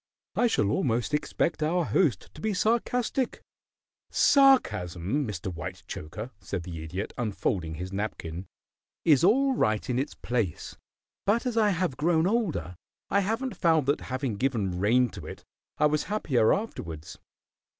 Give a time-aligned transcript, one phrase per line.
[0.35, 3.39] "I shall almost expect our host to be sarcastic."
[4.09, 5.53] "Sarcasm, Mr.
[5.53, 8.47] Whitechoker," said the Idiot, unfolding his napkin,
[9.05, 10.75] "is all right in its place,
[11.27, 12.75] but as I have grown older
[13.11, 15.43] I haven't found that having given rein to it
[15.77, 17.19] I was happier afterwards.